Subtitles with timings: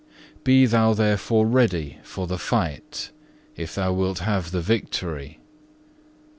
[0.37, 0.39] 4.
[0.45, 3.11] "Be thou therefore ready for the fight
[3.55, 5.37] if thou wilt have the victory.